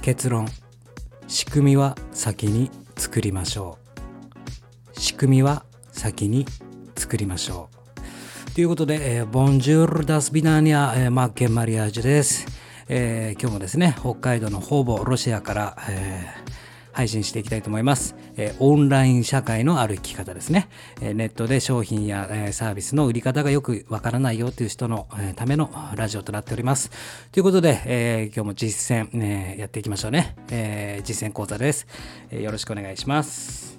[0.00, 0.48] 結論。
[1.26, 3.78] 仕組みは先に作りましょ
[4.94, 5.00] う。
[5.00, 6.46] 仕組みは先に
[6.96, 7.68] 作りましょ
[8.48, 8.52] う。
[8.54, 12.46] ということで、えー、ボンジュールダスビナーニア、えー、マッケンマリアージュです、
[12.88, 16.48] えー、今日もですね北海道のほぼロシアから、えー
[16.98, 18.16] 配信していきたいと思います。
[18.38, 20.68] えオンライン社会の歩き方ですね。
[21.02, 26.90] えネットで商品や、えサービスの売り方がよくわからないよという人の、えためのラジオとなっております。
[27.32, 30.36] ということで、え今日も実践、ね、やっていきましょうね。
[30.50, 31.86] え実践講座です、
[32.30, 33.78] えよろしくお願いします。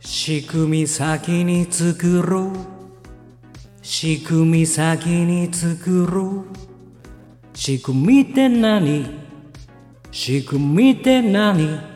[0.00, 2.52] 仕組み先に作ろう。
[3.82, 7.56] 仕組み先に作ろう。
[7.56, 9.06] 仕組みって何？
[10.10, 11.93] 仕組みって何？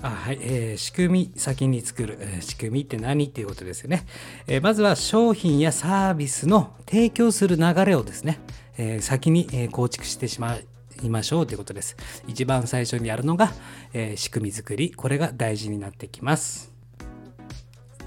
[0.00, 4.06] あはい、えー、仕組み先に作る、えー、仕組みって何っていうことですよね、
[4.46, 8.38] えー、まずは商品やサービスの提供する流れをですね、
[8.76, 10.56] えー、先に、えー、構築してしま
[11.02, 11.96] いましょうということです。
[12.26, 13.52] 一番最初にやるのが、
[13.92, 14.90] えー、仕組み作り。
[14.92, 16.72] これが大事になってきます。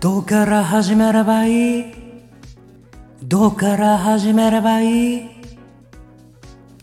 [0.02, 1.94] どこから始めればいい？
[3.23, 5.31] どこから始めればいい？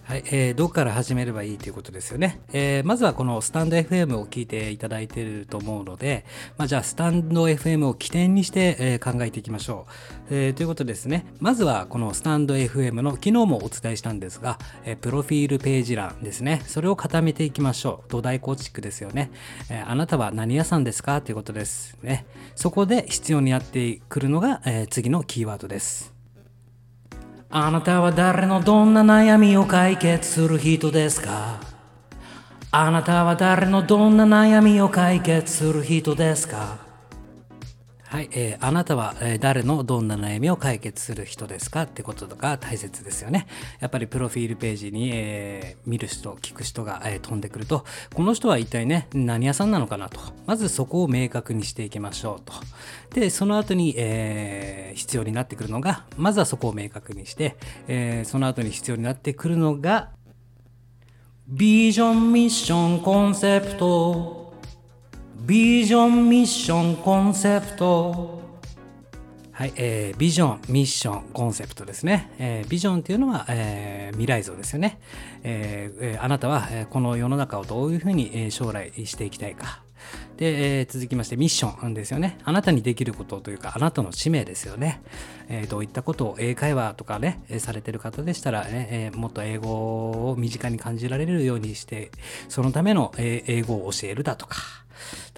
[0.09, 2.41] はい、えー、どこから始めればいいということですよね。
[2.55, 6.25] えー、まずはこのスタンド FM を聞いていただいていると思うので、
[6.57, 9.87] まあ、じゃあスタンド FM を起点にして、えー、考えていきましょ
[10.31, 10.53] う、えー。
[10.55, 11.27] ということですね。
[11.41, 16.63] まずはこのスタンド FM の昨日もお伝えしたんですが、えー、プロフィールページ欄ですね。
[16.67, 18.11] それを固めていきましょう。
[18.11, 19.31] 土台構築ですよね。
[19.69, 21.21] えー、あなたは何屋さんですか？
[21.21, 22.25] ということですね。
[22.55, 26.18] そこで必要になってくるのが、えー、次のキーワードです。
[27.51, 31.59] あなたは誰のどんな悩みを解決する人ですか？
[32.71, 36.88] あなたは誰のどんな悩みを解決する人ですか？
[38.11, 43.47] はい、えー、あなたは、え、誰のどんな悩みを解決する人ですかってことが大切ですよね。
[43.81, 50.21] やっぱりプロフィールページに、えー、見る人、聞く人が、えー、飛んでくると、この人は一体ね、何屋さんなのかなと。
[50.47, 52.55] まずそこを明確にしていきましょうと。
[53.15, 57.57] で、その後に、えー、必要になってくるのが、まずはそこを明確にして、
[57.89, 60.13] えー、その後に必要になってくるのが、
[61.47, 64.38] ビジョン、ミッション、コンセプト、
[65.49, 68.43] ビジョン、ミッション、コンセプト。
[69.51, 72.31] はい、えー、ビジョン、ミッション、コンセプトですね。
[72.39, 75.01] えー、ビジョンっていうのは、えー、未来像ですよね。
[75.45, 79.81] えー、あなたは、えこの世の中をどういうふうに、えー将来していきたいか。
[80.37, 82.37] で、えー、続きましてミッションですよね。
[82.45, 85.01] あなたにできることというか、あなたの使命ですよね。
[85.49, 89.71] えー、どういったことを英会話とかね、されてる方でしたらね、えー、もっと英語
[90.31, 92.11] を身近に感じられるようにして、
[92.51, 94.59] そのためのえー英語を教えるだとか、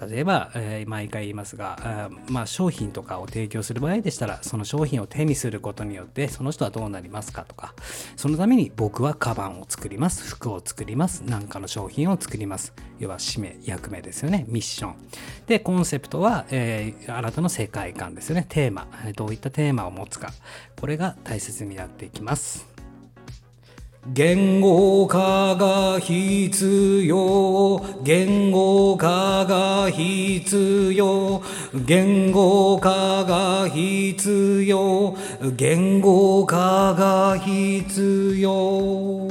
[0.09, 7.73] 例えば、えー、毎回言いますが、あまあ、商品とかを提供する場合でしたら、その商品を手にすることによって、その人はどうなりますかとか、
[8.15, 12.73] そのために僕はカバンを作ります、服を作ります、何かの商品を作ります。
[12.99, 14.95] 要は使命、役目ですよね、ミッション。
[15.47, 18.87] で、コンセプトは、えー、あなたの世界観ですよね、テーマ。
[19.15, 20.31] どういったテーマを持つか。
[20.79, 22.70] これが大切になっていきます。
[24.15, 27.79] 言語化が必要。
[28.03, 31.43] 言語化が必要。
[31.85, 35.15] 言語化が必要。
[35.55, 39.27] 言語化が必要、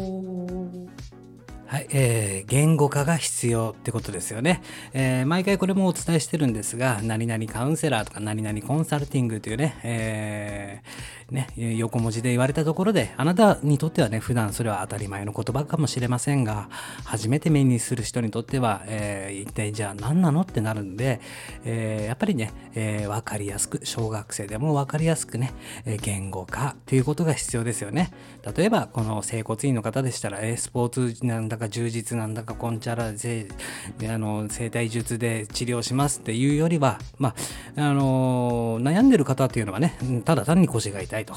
[1.93, 4.63] えー、言語化が必要ってことですよね。
[4.93, 16.69] えー、毎回これもお伝えしてるんですが、何々カウンセラーとか何々コンサルティングというね、えーね、横文字で言われたところで、あなたにとってはね、普段それは当たり前の言葉かもしれませんが、
[17.05, 21.21] 初めて目にする人にとっては、えー、一体じゃあ何なのってなるんで、
[21.65, 25.53] えー、やっぱりね、えー、わかりやすく、小学生でもわかりやすくね、
[25.87, 28.11] え言語化ということが必要ですよね。
[28.57, 37.35] 例えば、この整骨院の方でしたら、えスポーツなんだか充実なんだかコンチャラで、あの、生体術で治療しますっていうよりは、ま
[37.77, 39.97] あ、あの悩んでる方っていうのはね、
[40.27, 41.35] ただ単に腰が痛いと。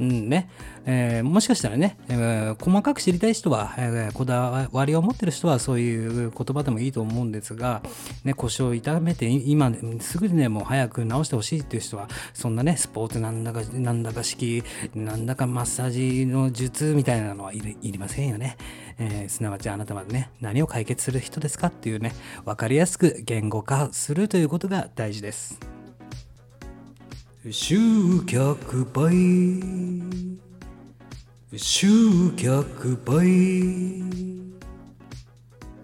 [0.00, 0.48] うんね
[0.86, 7.82] えー、もしかしたらね、えー、細かく知りたい人は、えー、こだわりを持ってる人はそういう言葉でもいいと思うんですが、
[8.24, 9.70] ね、腰を痛めて今
[10.00, 14.64] すぐにねもう早く治してほしいっていう人はそんなねスポーツなんだかなんだか式
[14.94, 18.56] なんだかマッサージの術みたいなのはいりませんよね、
[18.98, 22.12] えー、すなわちあなたはね何を解決する人ですかっていうね
[22.46, 25.69] 分かりやすく言語化するということが大事です。
[27.48, 27.78] 集
[28.26, 29.14] 客倍
[31.56, 33.16] 集客倍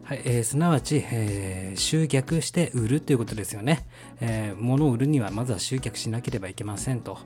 [0.04, 3.88] はい、えー、すなわち、えー、集客して売るということですよね。
[4.20, 7.16] えー、物を売るにはまずは集客しなければいけませんと。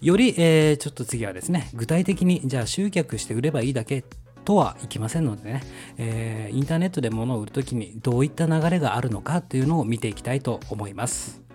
[0.00, 4.04] より、えー、ちょっと次はですね、具体的にじゃあ集客して売ればいいだけ
[4.44, 5.62] とはいきませんのでね、
[5.98, 11.49] えー、インターネットで物を売るときにどういった流れがあるのかというのを見ていきたいと思います。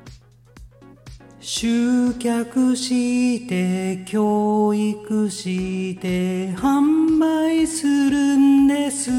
[1.48, 9.12] 集客して教育して販売するんです。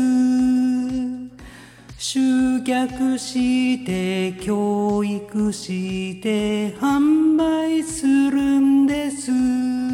[1.97, 9.86] 集客して教育して販売するんです。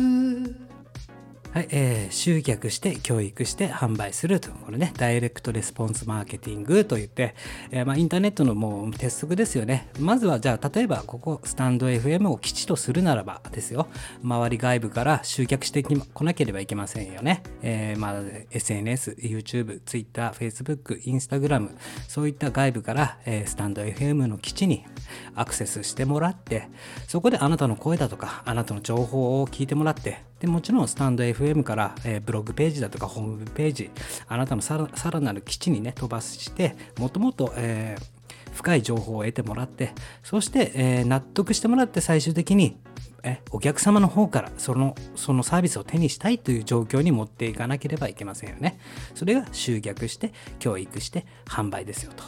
[1.52, 4.94] はい、えー、集客して教育して販売するとこれね。
[4.96, 7.34] ダイレクトレスポンスマーケティングといって、
[7.70, 9.90] えー、まあ、インターネットのもう鉄則ですよね。
[10.00, 13.86] まずはじゃあ例えばここスタンド FM を基地とするならばですよ。
[14.24, 21.68] 周り外部から集客してこなければいけませんよね、えー、まあ、SNS、YouTube、Twitter、Facebook、Instagram
[22.08, 24.86] そういった外部から、えスタンド FM の基地に
[25.34, 26.70] アクセスしてもらって
[27.08, 33.90] そこであなたの声だとかあなたの情報を聞いてもらってでもちろんスタンド FM から、えー、ブログページだとかホームページ
[34.26, 37.96] あなたのさらなる基地にね飛ばしてもともと、え、
[38.52, 39.92] 深い情報を得てもらって
[40.24, 42.76] そして、えー、納得してもらって最終的に
[43.22, 48.80] えお客様の方からそのそのサービスを手にしたいという状況に持っていかなければいけませんよね。
[49.14, 52.24] それが集客して教育して販売ですよと。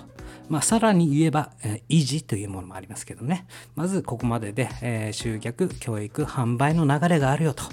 [0.48, 3.46] まあ、さらに言えば、えー、維持というものもありますけどね。
[3.74, 7.64] まずここまでで、えー、集客、教育、販売の流れがあるよと。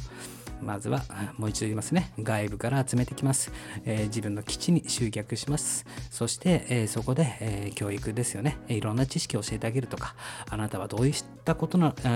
[0.62, 1.04] まずは
[1.38, 2.14] もう一度言いますね。
[2.20, 3.52] 外部から集めてきます、
[3.86, 5.86] えー、自分の基地に集客します。
[6.10, 8.58] そして、えー、そこで、えー、教育ですよね。
[8.68, 10.16] いろんな知識を教えてあげるとか。
[10.50, 12.10] あなたはどういったことのサ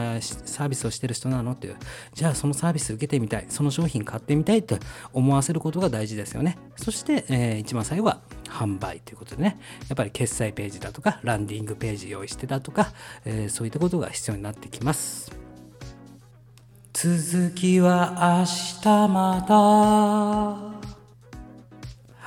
[0.66, 1.76] ービスをしてる人なのっていう。
[2.14, 3.46] じゃあそのサービス受けてみたい。
[3.50, 4.78] その商品買ってみたいと
[5.14, 6.58] 思わせることが大事ですよね。
[6.76, 9.58] そして、え一番最後は販売ということでね
[9.90, 12.94] やっぱり決済ページだとかランディングページ用意してだとか、
[13.26, 15.32] えそういったことが必要になってきます
[16.94, 20.75] 続きは明日また。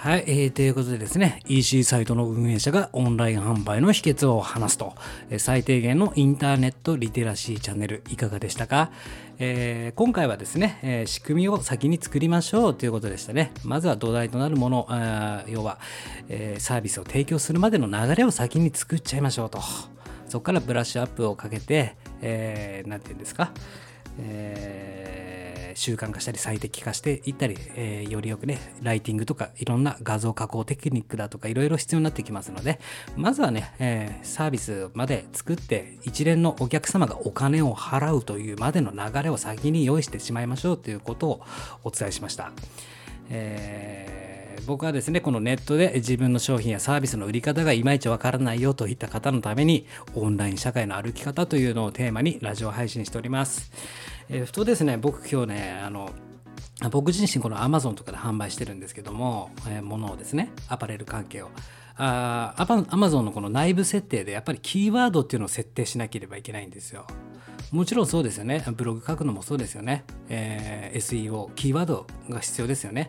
[0.09, 4.95] はい、えー、ということでですね、EC サイトの運営者がオンライン販売の秘訣を話すと、
[5.29, 8.91] え、最低限のインターネットリテラシーチャンネルいかがでしたか、
[9.39, 13.53] えー、今回はですね、えー、仕組みを先に作りましょうということでしたね。
[13.65, 15.79] まずは土台となるもの、あ要は、
[16.31, 19.61] えー、サービスを提供するまでの流れを先に作っちゃいましょうと。
[20.27, 23.53] そこからブラッシュアップをかけて、えー、て言うんですか、
[24.19, 25.28] えー、
[25.79, 32.81] 習慣化したり最適化していったり、えー、よりよくね、ライティングとかいろんな画像加工テクニックだとかいろいろ必要になってきますので、
[33.17, 41.41] まずはね、えー、サービスまで作って一連のお客様がお金を払うというまでの流れを先に用意してしまいましょうということを
[41.85, 42.51] お伝えしました。
[43.31, 44.28] えー
[44.67, 53.71] 僕はですねこのネットで自分の商品やサービスの売り方がいまいちわからないよといった方のためにオンライン社会の歩き方というのをテーマにラジオ配信しております、
[54.29, 56.11] えー、ふとですね僕今日ねあの
[56.91, 61.51] 僕自身この Amazon とかで販売してるんですけども、えー、物をですねアパレル関係を
[62.01, 67.07] あアマゾンのこの内部設定でやっぱりキーワードっていうのを設定しなければいけないんですよ。
[67.73, 68.65] もちろんそうですよね。
[68.77, 70.05] ブログ書くのもそうですよね。
[70.29, 73.09] えー、SEO、キーワードが必要ですよね。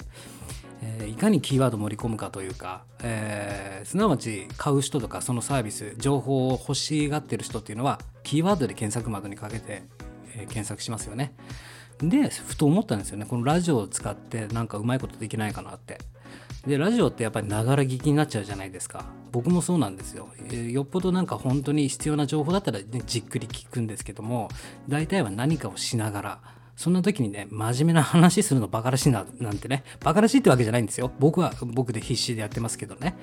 [0.81, 9.83] え、いかにキーワード盛り込むかというか、えー、すなわち買う人とかそのサービス情報を欲しがってる人っていうのはキーワードで検索窓にかけて、
[10.35, 11.33] えー、検索しますよね。
[11.99, 13.25] でふと思ったんですよね。
[13.25, 15.97] このラジオを使ってなんかうまいことできないかなって。
[16.65, 19.05] でラジオってやっぱりながら聞きになっちゃうじゃないですか。
[19.31, 24.49] 僕もそうなんですよ、えー、よっぽどなんか本当に必要な情報だったら、ね、じっくり聞くんですけども
[24.87, 26.39] 大体は何かをしながら
[26.79, 31.11] そんな時にね、真面目な話するのバカらしいな、なんてね、バカらしいってわけじゃないんですよ。
[31.19, 33.17] 僕は僕で必死でやってますけどね。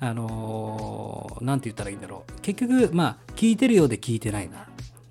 [0.00, 2.40] あのー、なんて言ったらいいんだろう。
[2.40, 4.66] 結局、まあ、聞いてるようで聞いてないな。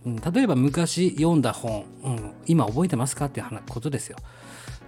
[0.06, 4.18] うん、例えば昔読んだ本、うん、今覚えてますかっていうことですよ。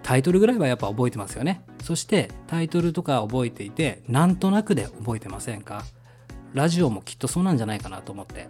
[0.04, 1.62] タイトルぐらいはやっぱ覚えてますよね。
[1.82, 5.86] そしてタイトルとか覚えていて、なんとなくで覚えてませんか？
[6.54, 8.50] ラジオもきっとそうなんじゃないかなと思って。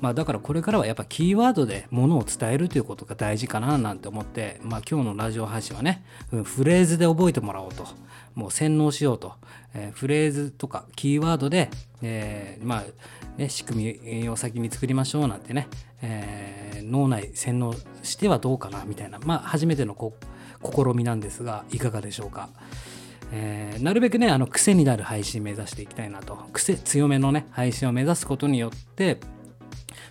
[0.00, 6.04] まあ、だからこれからはやっぱキーワードでものを伝えるということが大事かななんて思って、まあ、今日のラジオ配信はね、
[6.44, 7.86] フレーズで覚えてもらおうと。
[8.34, 9.32] もう洗脳しようと。
[9.74, 11.70] えー、フレーズとかキーワードで、
[12.02, 12.84] えー、まあ、
[13.36, 15.68] ね、仕組みを先に作りましょうなんてね、
[16.02, 20.14] えー、脳内洗脳してはどうかなみたいな、まあ、初めてのこ
[20.62, 22.48] 試みなんですが、いかがでしょうか。
[23.30, 29.18] えー、なるべくねあの癖になる配信目指していきたいなと癖強めのね配信を目指すことによって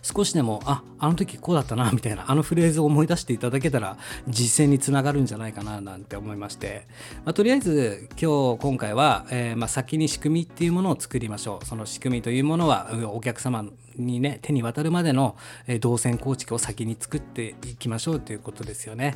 [0.01, 6.87] 少しでもああの時こうだったな みたいなあのフレーズを思い出していただけたら実践につながるんじゃないかななんて思いまして、
[7.25, 11.65] まあ、とりあえず今日今回は、えー、まあ、先に仕組みっていうものを作りましょう。
[11.65, 13.65] その仕組みというものはお客様
[13.97, 15.35] にね手に渡るまでの、
[15.81, 19.15] 動線構築を先に作っていきましょうということですよね。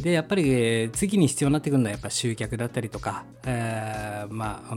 [0.00, 4.76] でやっぱり、次に必要になってくるのはやっぱ集客だったりとか、えー、まあ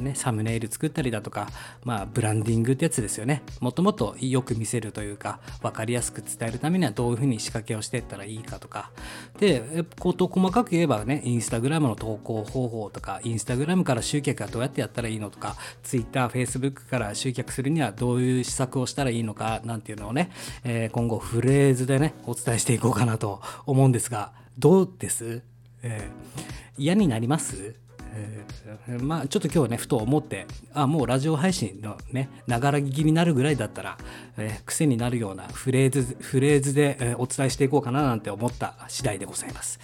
[0.00, 1.48] ね、サムネイル作ったりだとか、
[1.84, 3.42] まあ、ブランディングってやつですよね。
[3.60, 8.90] もっともっとよく見せるというか、分かりやすく伝えるためにはどういうふうに仕掛けをしていったらいいかとか。
[9.38, 20.30] で、こと細かく言えばね、インスタグラムの投稿方法とか、インスタグラムから集客はどうやってやったらいいのとか、ツイッター、フェイスブックから集客するにはどういう施策をしたらいいのか、なんていうのをね、
[20.64, 25.42] えー、今後フレーズでね、お伝えしていこうかなと思うんですが、どうです？
[25.82, 26.42] えー、
[26.78, 27.74] 嫌になります？
[28.14, 33.96] えー、まあちょっと今日ねふと思ってあもうラジオ配信のねながら聞きになるぐらいだったら、
[34.36, 39.80] えー、癖になるようなフレーズフレーズで、えー、お伝えしていこうかななんて思った次第でございます。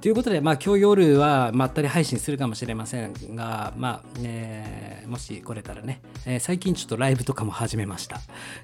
[0.00, 8.20] ということで、まあ、今日夜はまったり配信するかもしれませんが、まあね、もし来れたらね、えー、最近ちょっとライブとかも始めました。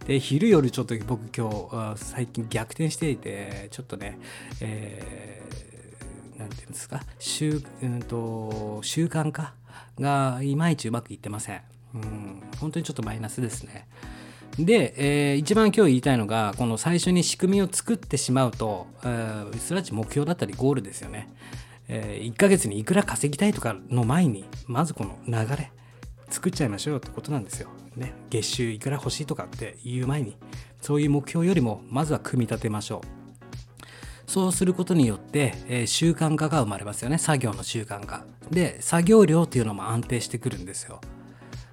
[0.06, 4.18] で、昼夜ちょっと僕今日最近逆転していて、ちょっとね、
[4.60, 7.00] えーなんていうんですか？
[7.18, 9.54] 習,、うんと、習慣化
[9.98, 11.60] がいまいちうまくいってません。
[11.94, 13.86] うん、本当にちょっとマイナスですね。
[14.58, 14.94] で、
[15.32, 21.28] えー、一番今日言いたいのがこの最初に仕組みを作ってしまうと、えー、すなわち目標だったりゴールですよね、
[21.88, 25.72] えー、1ヶ月にいくら稼ぎたいとかの前にまずこの流れ
[26.28, 30.36] 作っちゃいましょうってことなんですよ、ね、月収いくら欲しいとかっていう前に
[30.80, 33.24] そういう目標よりもまずは組み立てましょう。
[34.26, 37.18] そうすることによって、えー、習慣化が生まれますよね。
[37.18, 38.24] 作業の習慣化。
[38.50, 41.00] で作業量っていうのも安定してくるんですよ。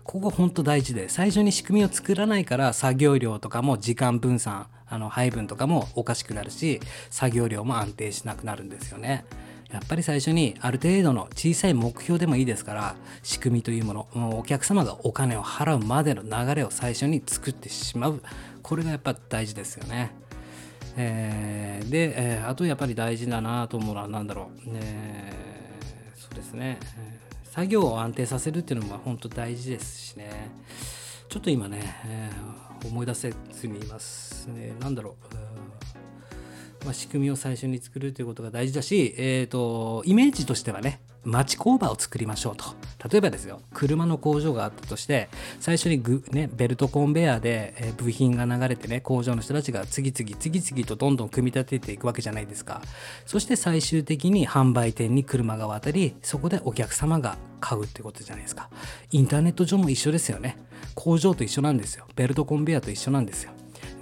[0.03, 9.25] ここ本当大事で最初に仕組みを作らないから作業量とかも時間分散あの配分とかもおかしくなるし作業量も安定しなくなるんですよね。
[9.71, 18.21] やっぱり最初にある程度の小さい目標でもいいですから仕組みというものお客様がお金を払うまでの流れを最初に作ってしまう。
[18.61, 20.11] これがやっぱ大事ですよね。
[20.97, 26.77] えー、で、えー、あとやっぱり大事だなと思うのは何だろう、えー、そうですね、
[27.51, 30.51] 作業を安定させるっていうのも本当大事ですしね。
[31.27, 34.73] ちょっと今ね、えー、思い出せずにいますね。
[34.79, 35.50] 何だろう、
[36.83, 42.65] まあ、仕組みを最初に作るということが大事だし、えーとイメージとしてはね町工場を作りましょうと。
[43.07, 52.81] 例えばですよ車の工場があったとして最初にグ、ね、ベルトコンベヤーで、部品が流れてね工場の人たちが次々次々とどんどん組み立てていくわけじゃないですか。
[53.25, 58.69] そして最終的に販売店に車が渡りそこでお客様が買うってことじゃないですか。
[59.11, 60.57] インターネット上も一緒ですよね。
[60.95, 62.07] 工場と一緒なんですよ。
[62.15, 63.51] ベルトコンベヤーと一緒なんですよ。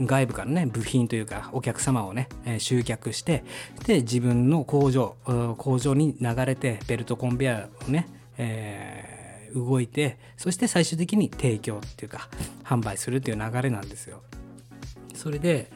[0.01, 3.43] 外部からね部品というかお客様をね、え、集客して
[3.85, 5.15] で自分の工場
[5.57, 12.29] 工場に流れてベルトコンベヤーをね、えー、動いてそして最終的に提供っていうか
[12.63, 14.21] 販売するっていう流れなんですよ
[15.13, 15.71] それで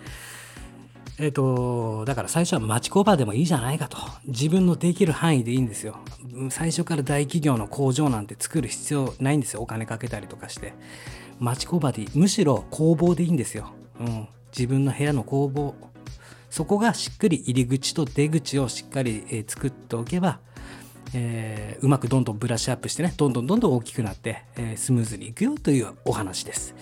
[1.19, 3.97] えっ、ー、と、だから最初は町工場でもいいじゃないかと。
[4.25, 5.97] 自分のできる範囲でいいんですよ。
[6.49, 9.61] 最初から大企業の工場なんて作る必要ないんですよ。
[9.61, 10.73] お金かけたりとかして。
[11.39, 12.09] 町工場でいい。
[12.15, 13.73] むしろ工房でいいんですよ。
[14.05, 15.75] うん、自分の部屋の工房。
[16.49, 20.39] そこがしっくり入り口と出口をしっかり、え、作っておけば
[21.13, 26.75] えー、うまくどんどんブラッシュアップしてねどんどんどんどん大きくなって、えー、スムーズにいくよというお話です。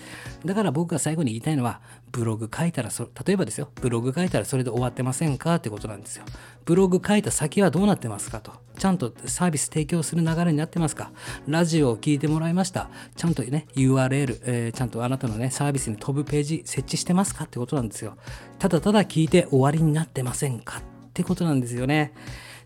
[0.44, 6.24] だから僕が最後に言いたいのはブログ書いたらそ例えばですよブログ書いたらそれで終わってませんかってことなんですよ。
[6.64, 8.52] ブログ書いた先はどうなってますかと。
[8.78, 11.10] ちゃんとサービス提供する流れになってますか。
[11.46, 12.88] ラジオを聞いてもらいました。
[13.16, 18.16] ちゃんとね URL、えー、ちゃんとあなたのねサービスに飛ぶページ設置してますかってことなんですよ。
[18.58, 22.12] ただただ聞いて終わりになってませんかってことなんですよね。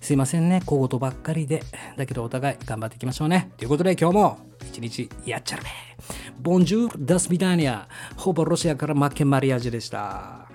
[0.01, 1.63] すいませんね、小言ばっかりで。
[1.97, 3.51] だけどお互い頑張っていきましょうね。
[3.57, 5.69] ということで今日も一日やっちゃるべ。
[6.41, 7.89] ボンジュール、ダスビダニア。
[8.17, 10.46] ほぼロシアから負けマリアージュでした。